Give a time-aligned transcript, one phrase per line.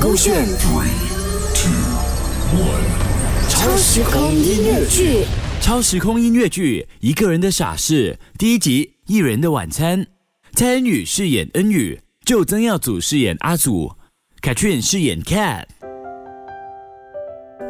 [0.00, 0.88] 勾选 Three,
[1.54, 1.70] two,
[2.58, 3.48] one.
[3.48, 5.24] 超时空音乐剧。
[5.60, 10.00] 超时空音乐剧《一个人的傻事》第一集《一人的晚餐》，
[10.52, 13.92] 蔡恩宇饰演恩宇，就曾耀祖饰演阿祖，
[14.40, 15.64] 凯俊饰演 Cat。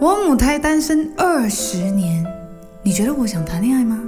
[0.00, 2.26] 我母胎单身二十年，
[2.82, 3.98] 你觉得我想谈恋爱吗？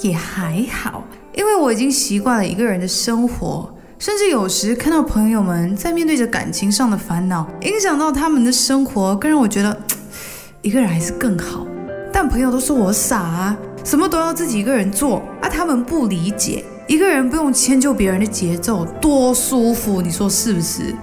[0.00, 1.04] 也还好，
[1.34, 9.78] 因为我已经习惯了一个人的生活，甚至有时看到朋友们在面对着感情上的烦恼，影响到他们的生活，更让我觉得
[10.62, 11.66] 一个人还是更好。
[12.10, 20.94] 但朋友都说我傻啊，什么都要自己一个人做啊，他们不理解，一个人不用迁就别人的节奏，多舒服，你说是不是？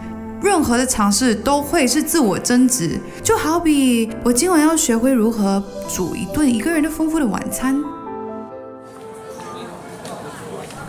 [0.41, 7.79] 任何的尝试都会是自我增值，就好比我今晚要学会如何煮一顿一个人的丰富的晚餐。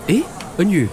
[0.06, 0.22] 诶，
[0.56, 0.88] 恩宇，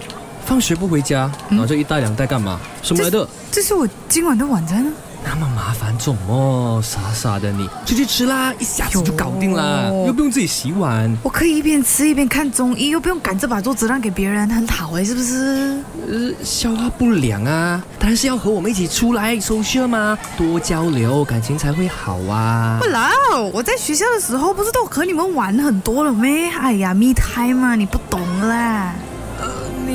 [0.46, 2.60] 放学不回家，拿着一袋两袋干嘛？
[2.84, 3.28] 什么来的？
[3.52, 4.92] 这是我今晚的晚餐啊！
[5.28, 6.80] 那么麻烦做么？
[6.84, 11.12] 傻傻的你，出去吃啦，一下子就搞定啦，又不用自己洗碗。
[11.24, 15.80] 我可以一边吃一边看综艺，又不用赶着把桌子让给别人，很好哎，是不是？
[16.08, 22.78] 呃，消化不良啊，当然是要和我们一起出来 social 嘛，多交流，感情才会好啊。
[22.80, 23.10] 不啦，
[23.52, 26.52] 我在学校的时候不是都和你们玩很多了咩？
[26.52, 28.94] 哎呀，me time 嘛，你不懂啦。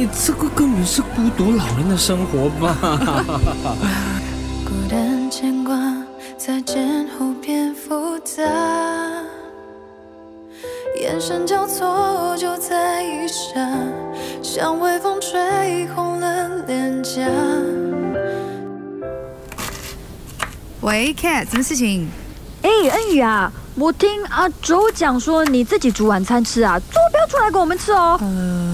[0.00, 2.74] 你这个根本是孤独老人的生活吧？
[4.64, 5.76] 孤单牵挂，
[6.38, 8.42] 再见后变复杂，
[10.98, 13.60] 眼神交错就在一刹，
[14.42, 17.20] 像微风吹红了脸颊。
[20.80, 22.08] 喂，Cat，什么事情？
[22.62, 28.18] 哎，恩宇啊，我听阿周讲说你自己煮晚餐吃啊，做不要出来给我们吃哦。
[28.22, 28.69] 呃，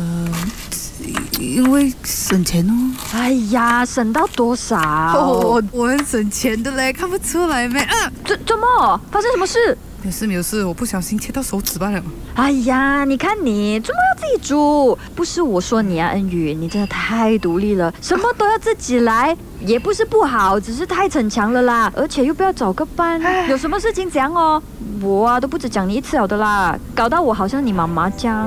[1.57, 2.75] 因为省钱哦。
[3.15, 4.77] 哎呀，省到多少？
[4.79, 7.81] 哦，我很省钱的嘞，看不出来没？
[7.81, 9.79] 啊，怎怎么发生什么事？
[10.03, 12.03] 没事没有事，我不小心切到手指罢了。
[12.35, 14.99] 哎呀，你看你怎么要自己煮？
[15.15, 21.91] 不是我说你啊，恩宇，你真的太独立了，什么都要自己来，也不是不好，只是太逞强了啦。
[21.97, 23.19] 而且又不要找个伴，
[23.49, 24.63] 有什么事情讲哦。
[25.01, 28.47] 我啊都不止讲你一次了的啦，搞到我好像你妈妈这样。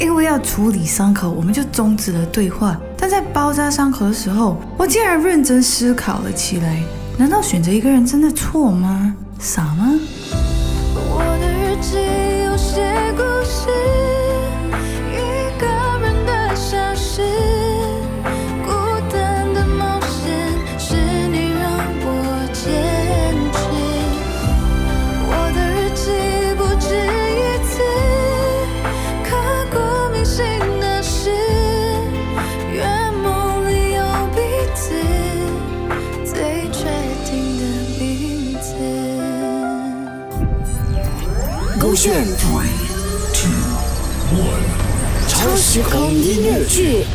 [0.00, 2.76] 因为要处理伤口，我们就终止了对话。
[2.96, 6.82] 但在包扎伤口的时候，我竟然认真思考了起来。
[7.18, 9.14] 难道选择一个人真的错吗？
[9.38, 10.00] 傻吗？
[10.94, 12.39] 我的日记
[41.80, 42.68] 勾选 Three,
[43.32, 43.48] two,
[44.36, 44.60] one.
[45.26, 47.06] 超时空音乐剧。